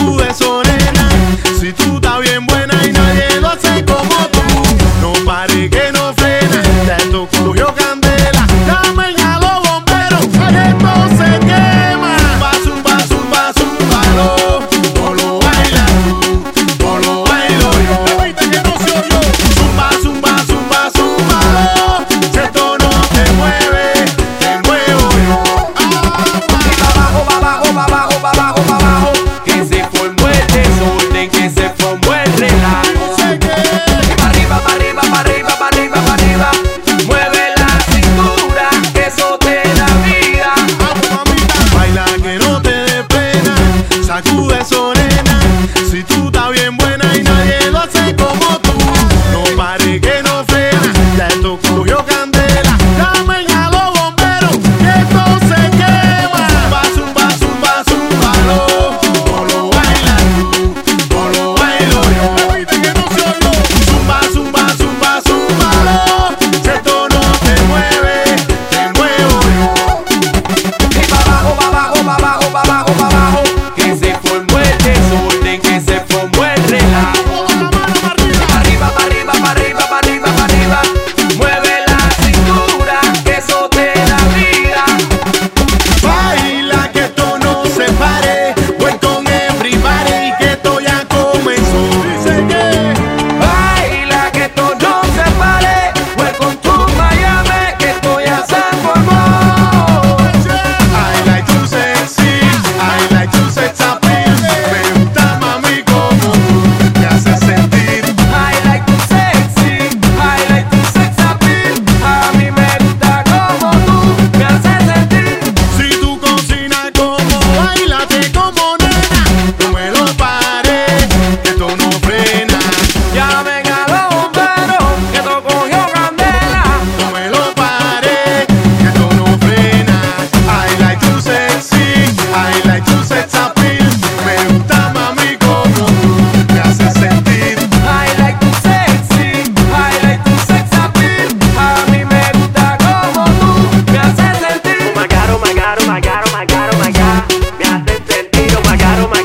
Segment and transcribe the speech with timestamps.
[0.00, 0.51] buraco é só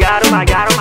[0.08, 0.77] got him, I got him.